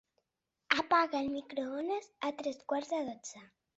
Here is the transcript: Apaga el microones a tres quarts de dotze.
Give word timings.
Apaga 0.79 1.19
el 1.25 1.29
microones 1.35 2.09
a 2.21 2.33
tres 2.41 2.61
quarts 2.73 2.91
de 2.95 3.03
dotze. 3.11 3.45